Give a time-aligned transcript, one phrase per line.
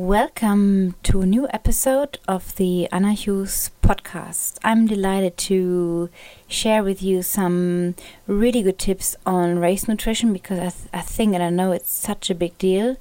[0.00, 4.56] Welcome to a new episode of the Anna Hughes podcast.
[4.64, 6.08] I'm delighted to
[6.48, 7.96] share with you some
[8.26, 11.92] really good tips on race nutrition because I, th- I think and I know it's
[11.92, 12.96] such a big deal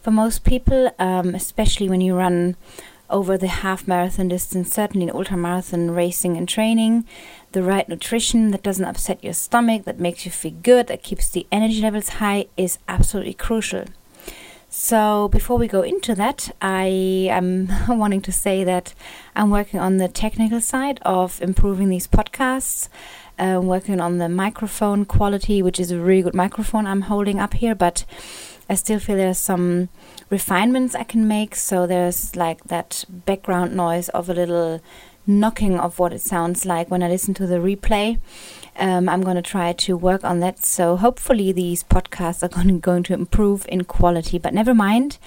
[0.00, 2.54] for most people, um, especially when you run
[3.10, 7.04] over the half marathon distance, certainly in ultra marathon racing and training.
[7.50, 11.28] The right nutrition that doesn't upset your stomach, that makes you feel good, that keeps
[11.28, 13.86] the energy levels high is absolutely crucial.
[14.76, 16.86] So, before we go into that, I
[17.30, 18.92] am wanting to say that
[19.36, 22.88] I'm working on the technical side of improving these podcasts.
[23.38, 27.54] Uh, working on the microphone quality, which is a really good microphone I'm holding up
[27.54, 28.04] here, but
[28.68, 29.90] I still feel there's some
[30.28, 31.54] refinements I can make.
[31.54, 34.80] So, there's like that background noise of a little
[35.24, 38.18] knocking of what it sounds like when I listen to the replay.
[38.76, 40.64] Um, I'm going to try to work on that.
[40.64, 44.38] So hopefully these podcasts are going to, going to improve in quality.
[44.38, 45.18] But never mind.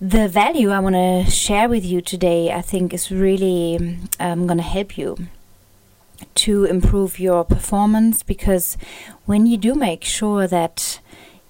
[0.00, 4.58] The value I want to share with you today, I think, is really um, going
[4.58, 5.16] to help you
[6.36, 8.76] to improve your performance because
[9.26, 11.00] when you do make sure that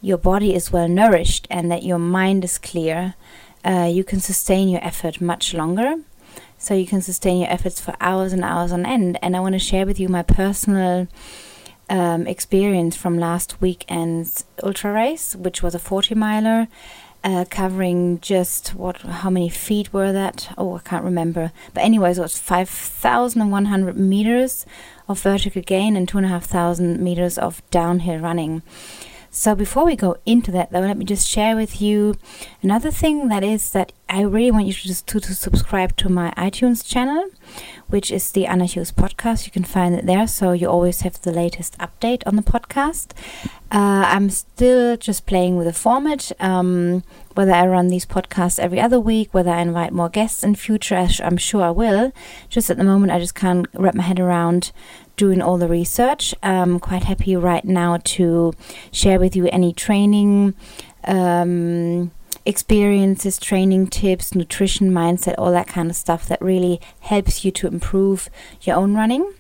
[0.01, 3.15] your body is well nourished and that your mind is clear,
[3.65, 5.97] uh, you can sustain your effort much longer
[6.59, 9.19] so you can sustain your efforts for hours and hours on end.
[9.23, 11.07] And I want to share with you my personal
[11.89, 16.69] um, experience from last weekend's ultra race, which was a 40 miler.
[17.25, 22.17] Uh, covering just what how many feet were that oh i can't remember but anyways
[22.17, 24.65] it was 5100 meters
[25.09, 28.63] of vertical gain and 2500 meters of downhill running
[29.31, 32.17] so before we go into that, though, let me just share with you
[32.63, 36.09] another thing that is that I really want you to just to, to subscribe to
[36.09, 37.29] my iTunes channel,
[37.89, 39.47] which is the Anna Hughes podcast.
[39.47, 43.13] You can find it there, so you always have the latest update on the podcast.
[43.71, 46.33] Uh, I'm still just playing with the format.
[46.41, 47.03] Um,
[47.35, 51.09] whether I run these podcasts every other week, whether I invite more guests in future,
[51.23, 52.13] I'm sure I will.
[52.49, 54.73] Just at the moment, I just can't wrap my head around
[55.17, 56.35] doing all the research.
[56.43, 58.53] I'm quite happy right now to
[58.91, 60.55] share with you any training.
[61.05, 62.11] Um,
[62.49, 67.67] experiences, training tips, nutrition, mindset, all that kind of stuff that really helps you to
[67.67, 68.31] improve
[68.63, 69.35] your own running.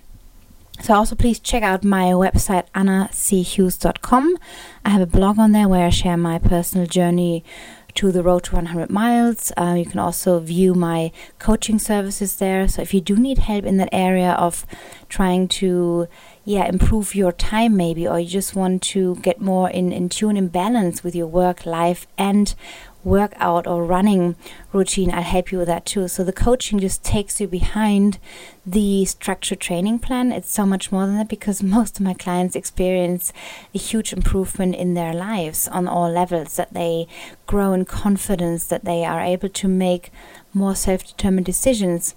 [0.82, 4.36] So also please check out my website annachughes.com.
[4.84, 7.44] I have a blog on there where I share my personal journey
[7.94, 9.50] to the road to 100 miles.
[9.56, 12.68] Uh, you can also view my coaching services there.
[12.68, 14.64] So if you do need help in that area of
[15.08, 16.06] trying to
[16.44, 20.36] yeah improve your time maybe or you just want to get more in, in tune
[20.36, 22.54] and balance with your work life and
[23.04, 24.36] workout or running
[24.72, 26.08] routine, I'll help you with that too.
[26.08, 28.18] So the coaching just takes you behind
[28.66, 30.32] the structured training plan.
[30.32, 33.32] It's so much more than that because most of my clients experience
[33.74, 37.06] a huge improvement in their lives on all levels, that they
[37.46, 40.10] grow in confidence, that they are able to make
[40.52, 42.14] more self determined decisions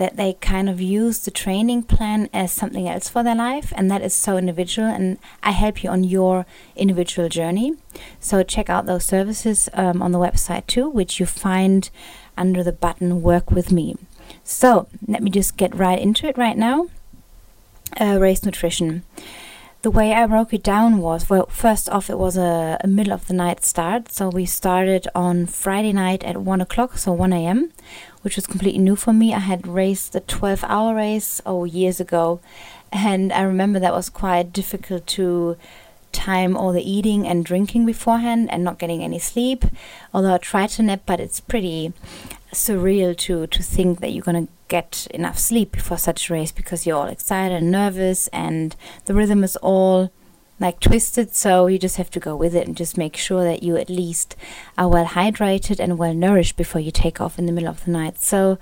[0.00, 3.90] that they kind of use the training plan as something else for their life, and
[3.90, 4.88] that is so individual.
[4.88, 7.74] And I help you on your individual journey.
[8.18, 11.90] So check out those services um, on the website too, which you find
[12.34, 13.94] under the button Work with Me.
[14.42, 16.88] So let me just get right into it right now.
[18.00, 19.02] Uh, race nutrition.
[19.82, 23.12] The way I broke it down was well, first off, it was a, a middle
[23.12, 24.12] of the night start.
[24.12, 27.72] So we started on Friday night at 1 o'clock, so 1 a.m
[28.22, 29.32] which was completely new for me.
[29.34, 32.40] I had raced the 12 hour race oh years ago,
[32.92, 35.56] and I remember that was quite difficult to
[36.12, 39.64] time all the eating and drinking beforehand and not getting any sleep.
[40.12, 41.92] Although I tried to nap, but it's pretty
[42.52, 46.86] surreal to to think that you're gonna get enough sleep before such a race because
[46.86, 50.10] you're all excited and nervous and the rhythm is all
[50.60, 53.62] like twisted so you just have to go with it and just make sure that
[53.62, 54.36] you at least
[54.76, 57.90] are well hydrated and well nourished before you take off in the middle of the
[57.90, 58.20] night.
[58.20, 58.58] So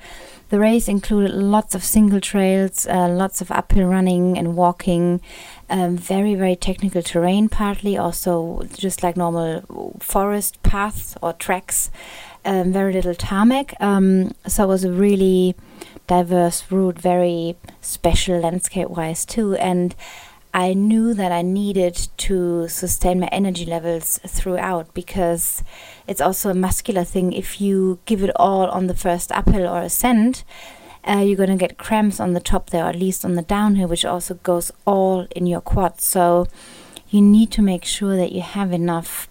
[0.48, 5.20] the race included lots of single trails uh, lots of uphill running and walking
[5.68, 11.90] um, very very technical terrain partly also just like normal forest paths or tracks
[12.44, 15.54] um, very little tarmac um, so it was a really
[16.06, 19.94] diverse route very special landscape wise too and
[20.54, 25.62] I knew that I needed to sustain my energy levels throughout because
[26.06, 27.32] it's also a muscular thing.
[27.32, 30.44] If you give it all on the first uphill or ascent,
[31.06, 33.42] uh, you're going to get cramps on the top there, or at least on the
[33.42, 36.04] downhill, which also goes all in your quads.
[36.04, 36.46] So
[37.08, 39.28] you need to make sure that you have enough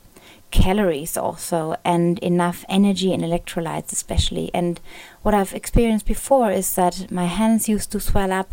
[0.49, 4.49] calories also and enough energy and electrolytes, especially.
[4.53, 4.79] And
[5.21, 8.49] what I've experienced before is that my hands used to swell up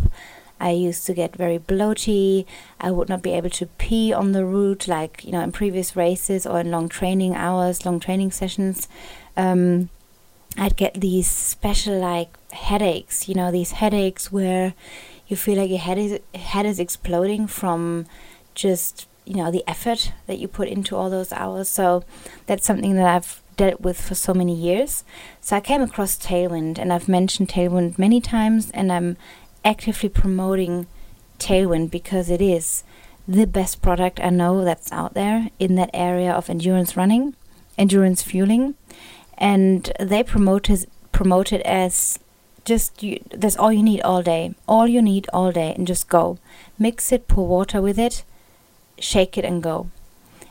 [0.61, 2.47] I used to get very bloaty.
[2.81, 5.97] I would not be able to pee on the route like, you know, in previous
[5.97, 8.89] races or in long training hours, long training sessions.
[9.37, 9.91] Um,
[10.57, 14.75] I'd get these special like headaches, you know, these headaches where
[15.27, 18.07] you feel like your head is head is exploding from
[18.55, 21.69] just you know the effort that you put into all those hours.
[21.69, 22.05] So
[22.47, 25.05] that's something that I've dealt with for so many years.
[25.41, 29.17] So I came across Tailwind, and I've mentioned Tailwind many times, and I'm
[29.65, 30.87] actively promoting
[31.39, 32.85] Tailwind because it is
[33.27, 37.35] the best product I know that's out there in that area of endurance running,
[37.79, 38.75] endurance fueling,
[39.39, 42.19] and they promote it, promote it as
[42.65, 46.09] just you, that's all you need all day, all you need all day, and just
[46.09, 46.39] go.
[46.79, 48.25] Mix it, pour water with it,
[48.99, 49.91] shake it, and go.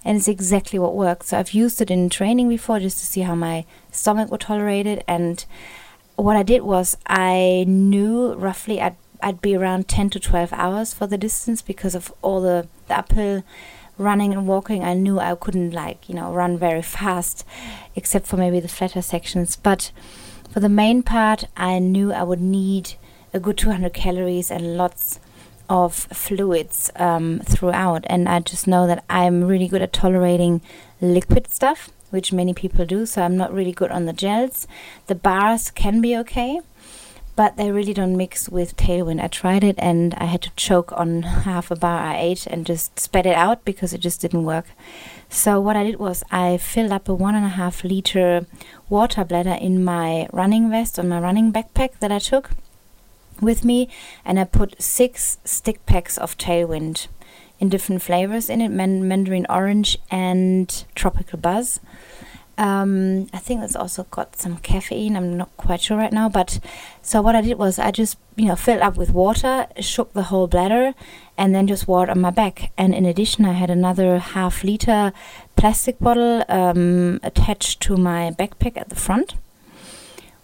[0.06, 1.28] And it's exactly what works.
[1.28, 4.86] So I've used it in training before just to see how my stomach would tolerate
[4.86, 5.04] it.
[5.08, 5.44] And
[6.16, 10.94] what I did was I knew roughly I'd I'd be around 10 to 12 hours
[10.94, 13.44] for the distance because of all the, the uphill
[13.98, 14.84] running and walking.
[14.84, 17.46] I knew I couldn't, like, you know, run very fast
[17.96, 19.56] except for maybe the flatter sections.
[19.56, 19.92] But
[20.52, 22.96] for the main part, I knew I would need
[23.34, 25.22] a good 200 calories and lots
[25.70, 28.04] of fluids um, throughout.
[28.08, 30.62] And I just know that I'm really good at tolerating
[31.00, 33.06] liquid stuff, which many people do.
[33.06, 34.68] So I'm not really good on the gels.
[35.08, 36.60] The bars can be okay
[37.36, 39.22] but they really don't mix with Tailwind.
[39.22, 42.66] I tried it and I had to choke on half a bar I ate and
[42.66, 44.68] just spat it out because it just didn't work.
[45.30, 48.46] So what I did was I filled up a one and a half liter
[48.88, 52.52] water bladder in my running vest on my running backpack that I took
[53.42, 53.90] with me,
[54.24, 57.08] and I put six stick packs of Tailwind
[57.60, 61.80] in different flavors in it: man- Mandarin orange and tropical buzz.
[62.58, 65.18] Um, I think it's also got some caffeine.
[65.18, 66.60] I'm not quite sure right now, but
[67.02, 70.24] so what I did was I just you know filled up with water, shook the
[70.24, 70.94] whole bladder,
[71.36, 72.72] and then just wore it on my back.
[72.78, 75.14] And in addition, I had another half liter
[75.56, 79.34] plastic bottle um, attached to my backpack at the front,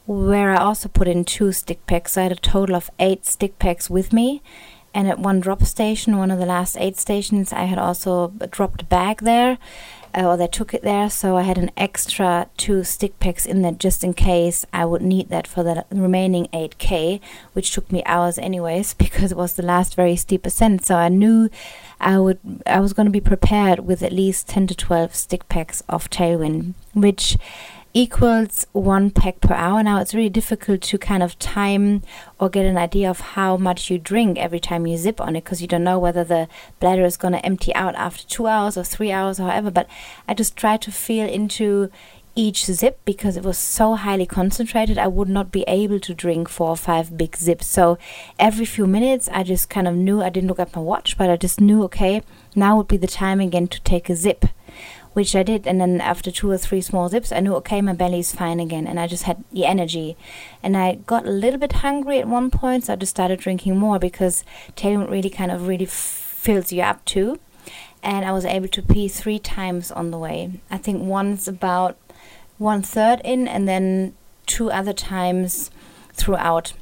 [0.07, 2.13] where I also put in two stick packs.
[2.13, 4.41] So I had a total of eight stick packs with me.
[4.91, 8.81] And at one drop station, one of the last aid stations, I had also dropped
[8.81, 9.59] a bag there
[10.15, 11.09] uh, or they took it there.
[11.09, 15.01] So I had an extra two stick packs in there just in case I would
[15.01, 17.19] need that for the remaining 8k,
[17.53, 20.85] which took me hours anyways because it was the last very steep ascent.
[20.85, 21.49] So I knew
[21.99, 25.49] I would I was going to be prepared with at least 10 to 12 stick
[25.49, 27.37] packs of Tailwind, which
[27.93, 29.81] equals one pack per hour.
[29.81, 32.03] Now it's really difficult to kind of time
[32.39, 35.43] or get an idea of how much you drink every time you zip on it
[35.43, 36.47] because you don't know whether the
[36.79, 39.71] bladder is going to empty out after two hours or three hours or however.
[39.71, 39.87] But
[40.27, 41.89] I just try to feel into
[42.35, 46.47] each zip because it was so highly concentrated I would not be able to drink
[46.47, 47.97] four or five big zips so
[48.37, 51.29] every few minutes I just kind of knew I didn't look at my watch but
[51.29, 52.21] I just knew okay
[52.55, 54.45] now would be the time again to take a zip
[55.13, 55.67] which I did.
[55.67, 58.87] And then after two or three small zips, I knew, okay, my belly's fine again.
[58.87, 60.15] And I just had the energy.
[60.61, 63.77] And I got a little bit hungry at one point, so I just started drinking
[63.77, 64.43] more because
[64.75, 67.39] Tailwind really kind of really fills you up too.
[68.01, 70.61] And I was able to pee three times on the way.
[70.71, 71.97] I think once about
[72.57, 74.15] one third in, and then
[74.45, 75.69] two other times
[76.13, 76.73] throughout,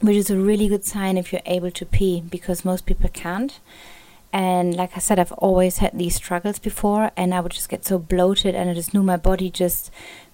[0.00, 3.60] which is a really good sign if you're able to pee because most people can't.
[4.32, 7.84] And like I said, I've always had these struggles before, and I would just get
[7.84, 9.90] so bloated, and I just knew my body just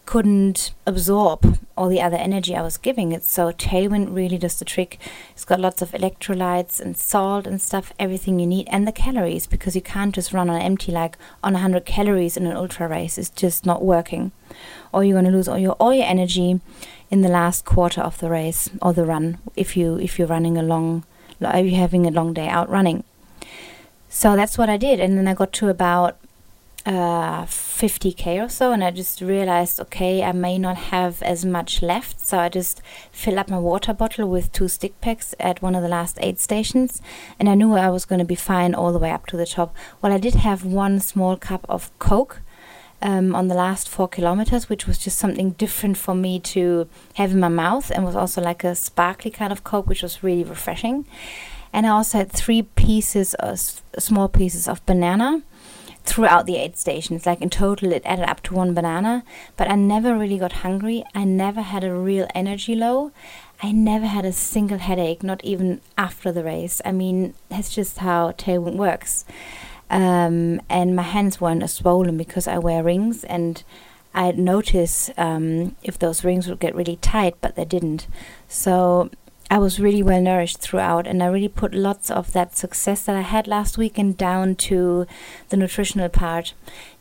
[0.06, 3.24] couldn't absorb all the other energy I was giving it.
[3.24, 4.98] So Tailwind really does the trick.
[5.32, 9.48] It's got lots of electrolytes and salt and stuff, everything you need, and the calories
[9.48, 13.18] because you can't just run on empty like on 100 calories in an ultra race.
[13.18, 14.30] It's just not working,
[14.92, 16.60] or you're going to lose all your all your energy
[17.10, 20.56] in the last quarter of the race or the run if you if you're running
[20.56, 21.04] a long,
[21.40, 23.02] if you're having a long day out running.
[24.16, 24.98] So that's what I did.
[24.98, 26.16] And then I got to about
[26.86, 31.82] uh, 50k or so, and I just realized, okay, I may not have as much
[31.82, 32.24] left.
[32.24, 32.80] So I just
[33.12, 36.38] filled up my water bottle with two stick packs at one of the last aid
[36.38, 37.02] stations,
[37.38, 39.44] and I knew I was going to be fine all the way up to the
[39.44, 39.76] top.
[40.00, 42.40] Well, I did have one small cup of Coke.
[43.02, 47.32] Um, on the last four kilometers, which was just something different for me to have
[47.32, 50.44] in my mouth, and was also like a sparkly kind of Coke, which was really
[50.44, 51.04] refreshing
[51.76, 55.42] and I also had three pieces of small pieces of banana
[56.04, 57.26] throughout the aid stations.
[57.26, 59.24] Like in total, it added up to one banana.
[59.58, 61.04] But I never really got hungry.
[61.14, 63.12] I never had a real energy low.
[63.62, 66.80] I never had a single headache, not even after the race.
[66.82, 69.26] I mean, that's just how Tailwind works.
[69.90, 73.62] Um, and my hands weren't as swollen because I wear rings and
[74.14, 78.06] I'd notice um, if those rings would get really tight, but they didn't.
[78.48, 79.10] So
[79.48, 83.14] I was really well nourished throughout, and I really put lots of that success that
[83.14, 85.06] I had last weekend down to
[85.50, 86.52] the nutritional part.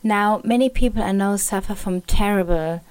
[0.02, 2.82] Now, many people I know suffer from terrible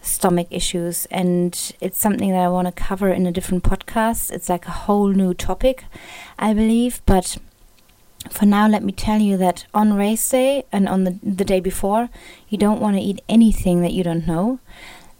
[0.00, 4.30] stomach issues, and it's something that I want to cover in a different podcast.
[4.30, 5.84] It's like a whole new topic,
[6.38, 7.36] I believe, but
[8.30, 11.58] for now, let me tell you that on race day and on the, the day
[11.58, 12.10] before,
[12.48, 14.60] you don't want to eat anything that you don't know.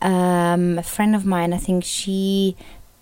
[0.02, 2.56] Um, a friend of mine, I think she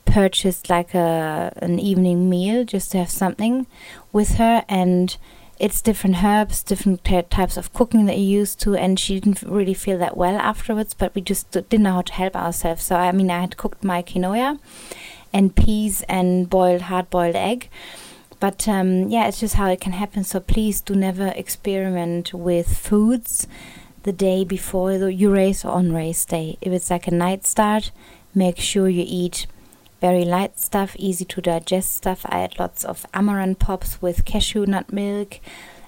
[0.08, 3.66] purchased like a an evening meal just to have something
[4.12, 5.16] with her, and
[5.58, 9.74] it's different herbs, different types of cooking that you used to, and she didn't really
[9.74, 10.94] feel that well afterwards.
[10.94, 12.82] But we just didn't know how to help ourselves.
[12.84, 14.58] So I mean, I had cooked my quinoa
[15.32, 17.68] and peas and boiled hard boiled egg
[18.40, 20.24] but um, yeah, it's just how it can happen.
[20.24, 23.48] So please do never experiment with foods
[24.04, 26.56] the day before the, you race or on race day.
[26.60, 27.90] If it's like a night start,
[28.34, 29.46] make sure you eat
[30.00, 32.24] very light stuff, easy to digest stuff.
[32.28, 35.40] I had lots of amaranth pops with cashew nut milk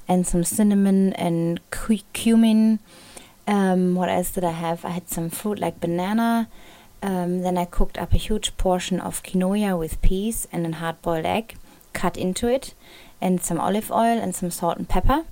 [0.09, 2.81] and some cinnamon and cu- cumin.
[3.47, 4.85] Um, what else did I have?
[4.85, 6.49] I had some fruit like banana.
[7.02, 11.00] Um, then I cooked up a huge portion of quinoa with peas and a hard
[11.02, 11.57] boiled egg
[11.93, 12.75] cut into it
[13.21, 15.25] and some olive oil and some salt and pepper.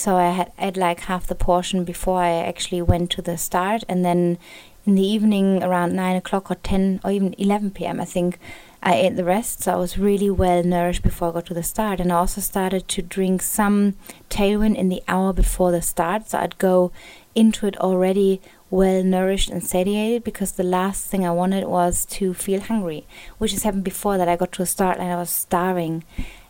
[0.00, 3.84] So I had, had like half the portion before I actually went to the start,
[3.86, 4.38] and then
[4.86, 8.00] in the evening around nine o'clock or ten or even eleven p.m.
[8.00, 8.38] I think
[8.82, 9.62] I ate the rest.
[9.62, 12.40] So I was really well nourished before I got to the start, and I also
[12.40, 13.94] started to drink some
[14.30, 16.30] tailwind in the hour before the start.
[16.30, 16.92] So I'd go
[17.34, 18.40] into it already
[18.70, 23.52] well nourished and satiated because the last thing I wanted was to feel hungry, which
[23.52, 26.04] has happened before that I got to a start and I was starving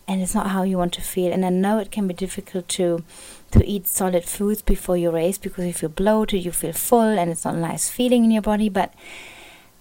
[0.07, 1.33] and it's not how you want to feel.
[1.33, 3.05] And I know it can be difficult to
[3.53, 7.31] to eat solid foods before you race because if you're bloated, you feel full and
[7.31, 8.69] it's not a nice feeling in your body.
[8.69, 8.95] But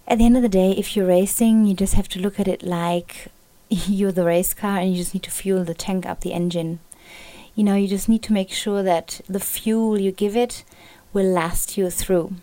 [0.07, 2.47] at the end of the day, if you're racing, you just have to look at
[2.47, 3.27] it like
[3.69, 6.79] you're the race car and you just need to fuel the tank up the engine.
[7.55, 10.63] You know, you just need to make sure that the fuel you give it
[11.13, 12.33] will last you through.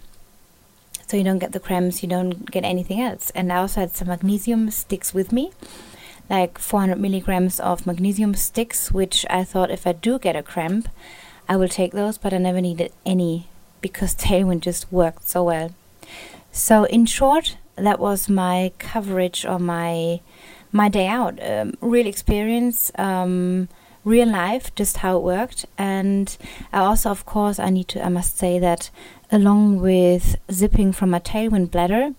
[1.06, 3.30] So you don't get the cramps, you don't get anything else.
[3.30, 5.52] And I also had some magnesium sticks with me,
[6.28, 10.88] like 400 milligrams of magnesium sticks, which I thought if I do get a cramp,
[11.48, 13.48] I will take those, but I never needed any
[13.80, 15.70] because Tailwind just worked so well.
[16.52, 20.20] So in short, that was my coverage or my
[20.72, 21.38] my day out.
[21.42, 22.90] Um, real experience.
[22.96, 23.68] Um,
[24.06, 25.66] real life, just how it worked.
[25.76, 26.34] And
[26.72, 28.88] I also, of course, I need to, I must say that
[29.32, 32.14] along with zipping from my tailwind bladder,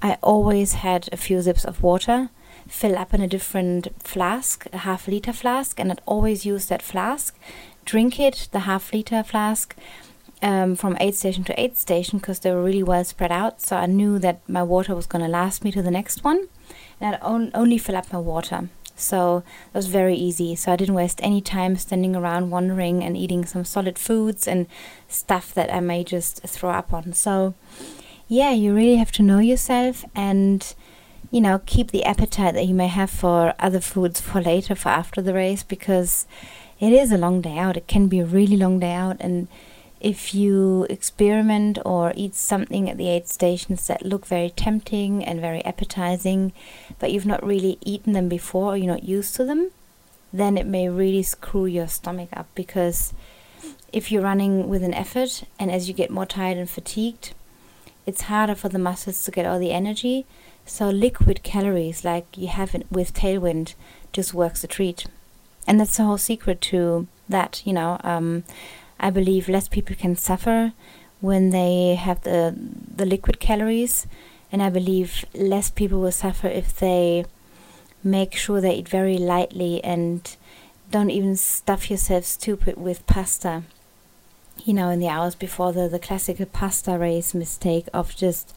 [0.00, 2.30] I always had a few zips of water
[2.68, 6.82] fill up in a different flask, a half liter flask, and I'd always use that
[6.82, 7.38] flask,
[7.84, 9.76] drink it, the half liter flask.
[10.42, 13.62] Um, from aid station to aid station because they were really well spread out.
[13.62, 16.48] So I knew that my water was going to last me to the next one.
[17.00, 18.68] And I'd on- only fill up my water.
[18.96, 20.54] So it was very easy.
[20.54, 24.66] So I didn't waste any time standing around wandering and eating some solid foods and
[25.08, 27.12] stuff that I may just throw up on.
[27.12, 27.54] So
[28.28, 30.74] yeah, you really have to know yourself and
[31.30, 34.88] you know keep the appetite that you may have for other foods for later for
[34.88, 36.26] after the race because
[36.78, 37.76] it is a long day out.
[37.76, 39.48] It can be a really long day out and
[40.00, 45.40] if you experiment or eat something at the aid stations that look very tempting and
[45.40, 46.52] very appetizing,
[46.98, 49.70] but you've not really eaten them before or you're not used to them,
[50.32, 53.14] then it may really screw your stomach up because
[53.92, 57.32] if you're running with an effort and as you get more tired and fatigued,
[58.06, 60.24] it's harder for the muscles to get all the energy.
[60.64, 63.74] So liquid calories like you have it with tailwind
[64.12, 65.06] just works a treat.
[65.66, 68.00] And that's the whole secret to that, you know.
[68.04, 68.44] Um,
[68.98, 70.72] I believe less people can suffer
[71.20, 72.54] when they have the
[72.96, 74.06] the liquid calories,
[74.52, 77.24] and I believe less people will suffer if they
[78.04, 80.36] make sure they eat very lightly and
[80.90, 83.64] don't even stuff yourself stupid with pasta.
[84.64, 88.54] You know, in the hours before the the classical pasta race mistake of just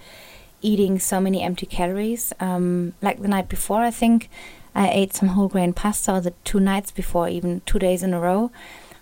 [0.62, 2.34] eating so many empty calories.
[2.40, 4.30] Um, like the night before, I think
[4.74, 8.14] I ate some whole grain pasta, or the two nights before, even two days in
[8.14, 8.52] a row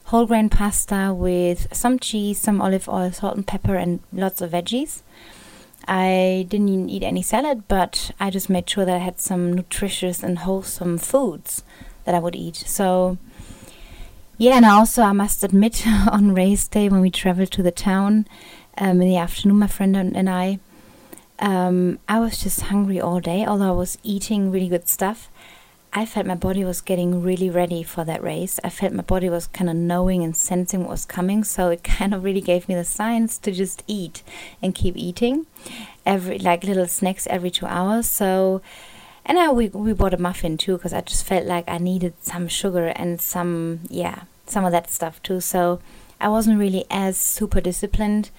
[0.07, 4.51] whole grain pasta with some cheese, some olive oil, salt and pepper, and lots of
[4.51, 5.01] veggies.
[5.85, 10.23] I didn't eat any salad, but I just made sure that I had some nutritious
[10.23, 11.63] and wholesome foods
[12.05, 12.55] that I would eat.
[12.55, 13.17] So,
[14.37, 18.27] yeah, and also I must admit, on race day when we traveled to the town
[18.77, 20.59] um, in the afternoon, my friend and I,
[21.39, 25.29] um, I was just hungry all day, although I was eating really good stuff.
[25.93, 28.59] I felt my body was getting really ready for that race.
[28.63, 31.83] I felt my body was kind of knowing and sensing what was coming, so it
[31.97, 34.21] kind of really gave me the signs to just eat
[34.61, 35.47] and keep eating,
[36.05, 38.07] every like little snacks every two hours.
[38.07, 38.61] So,
[39.27, 42.13] and I, we we bought a muffin too because I just felt like I needed
[42.21, 45.41] some sugar and some yeah some of that stuff too.
[45.41, 45.81] So
[46.19, 48.31] I wasn't really as super disciplined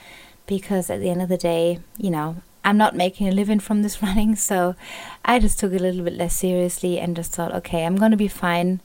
[0.47, 3.83] because at the end of the day, you know, I'm not making a living from
[3.83, 4.75] this running, so
[5.25, 8.11] I just took it a little bit less seriously and just thought, okay, I'm going
[8.11, 8.81] to be fine.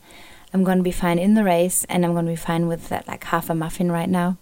[0.53, 2.89] I'm going to be fine in the race and I'm going to be fine with
[2.89, 4.37] that like half a muffin right now.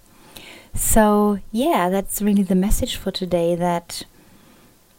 [0.74, 4.03] So, yeah, that's really the message for today that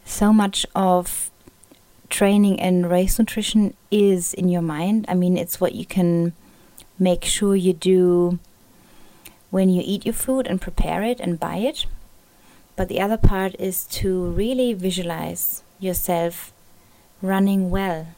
[0.05, 1.31] so much of
[2.13, 5.07] training and race nutrition is in your mind.
[5.09, 6.35] I mean, it's what you can
[6.99, 8.39] make sure you do
[9.51, 11.87] when you eat your food and prepare it and buy it.
[12.77, 16.53] But the other part is to really visualize yourself
[17.23, 18.09] running well.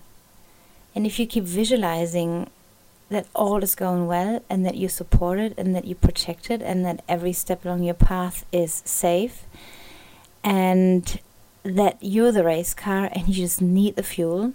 [0.94, 2.50] And if you keep visualizing
[3.10, 6.62] that all is going well and that you support it and that you protect it
[6.62, 9.44] and that every step along your path is safe
[10.42, 11.20] and
[11.64, 14.52] that you're the race car and you just need the fuel,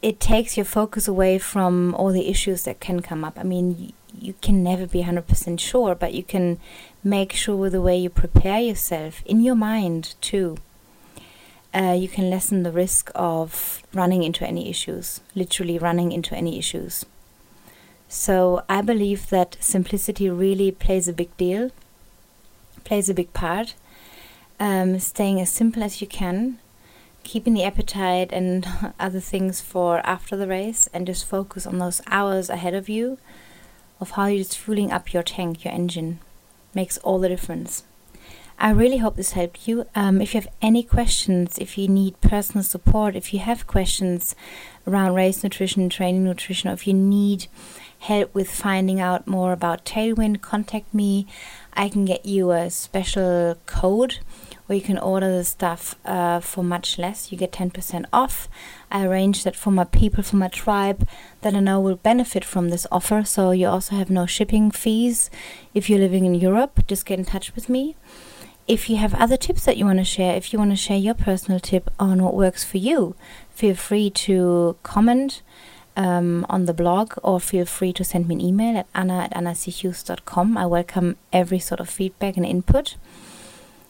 [0.00, 3.38] it takes your focus away from all the issues that can come up.
[3.38, 6.58] I mean, you can never be 100% sure, but you can
[7.02, 10.58] make sure with the way you prepare yourself in your mind too.
[11.74, 16.58] Uh, you can lessen the risk of running into any issues, literally running into any
[16.58, 17.04] issues.
[18.08, 21.70] So I believe that simplicity really plays a big deal,
[22.84, 23.74] plays a big part.
[24.60, 26.58] Um, staying as simple as you can,
[27.22, 28.66] keeping the appetite and
[29.00, 33.18] other things for after the race, and just focus on those hours ahead of you
[34.00, 36.20] of how you're just fueling up your tank, your engine.
[36.74, 37.84] Makes all the difference.
[38.60, 39.86] I really hope this helped you.
[39.94, 44.34] Um, if you have any questions, if you need personal support, if you have questions
[44.86, 47.46] around race nutrition, training nutrition, or if you need
[47.98, 51.26] help with finding out more about Tailwind, contact me.
[51.72, 54.18] I can get you a special code
[54.66, 57.32] where you can order the stuff uh, for much less.
[57.32, 58.48] You get 10% off.
[58.90, 61.08] I arranged that for my people, for my tribe
[61.40, 63.24] that I know will benefit from this offer.
[63.24, 65.30] So you also have no shipping fees.
[65.72, 67.96] If you're living in Europe, just get in touch with me.
[68.66, 70.98] If you have other tips that you want to share, if you want to share
[70.98, 73.16] your personal tip on what works for you,
[73.48, 75.40] feel free to comment
[75.98, 79.32] um, on the blog or feel free to send me an email at anna at
[79.32, 80.56] annachughes.com.
[80.56, 82.96] I welcome every sort of feedback and input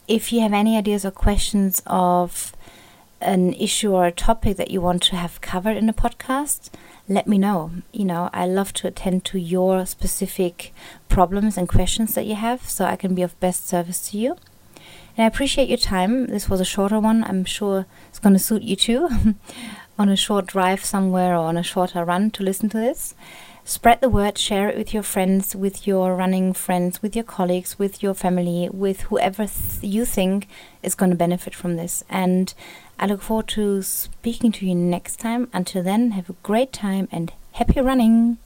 [0.09, 2.55] if you have any ideas or questions of
[3.21, 6.71] an issue or a topic that you want to have covered in a podcast,
[7.09, 7.73] let me know.
[7.93, 10.73] You know, I love to attend to your specific
[11.09, 14.37] problems and questions that you have so I can be of best service to you.
[15.17, 16.29] And I appreciate your time.
[16.29, 17.25] This was a shorter one.
[17.25, 19.09] I'm sure it's going to suit you too
[19.99, 23.15] on a short drive somewhere or on a shorter run to listen to this
[23.69, 27.79] spread the word, share it with your friends, with your running friends, with your colleagues,
[27.79, 30.49] with your family, with whoever th- you think
[30.83, 32.03] is going to benefit from this.
[32.09, 32.55] And
[32.99, 35.51] I look forward to speaking to you next time.
[35.53, 38.39] Until then, have a great time and happy running.